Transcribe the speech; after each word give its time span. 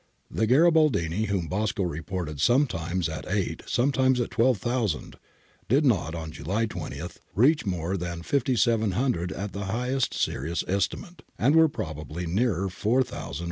The 0.31 0.47
Garibaldini, 0.47 1.25
whom 1.27 1.47
Bosco 1.47 1.83
reported 1.83 2.41
sometimes 2.41 3.07
at 3.07 3.27
eight 3.27 3.61
sometimes 3.67 4.19
at 4.19 4.31
twelve 4.31 4.57
thousand, 4.57 5.15
did 5.69 5.85
not 5.85 6.15
on 6.15 6.31
July 6.31 6.65
20 6.65 6.99
reach 7.35 7.67
more 7.67 7.95
than 7.97 8.23
5700 8.23 9.31
at 9.31 9.51
the 9.53 9.65
highest 9.65 10.15
serious 10.15 10.63
estimate, 10.67 11.21
and 11.37 11.55
were 11.55 11.69
probably 11.69 12.25
nearer 12.25 12.67
4000 12.67 12.89
or 12.89 13.03
5000. 13.15 13.37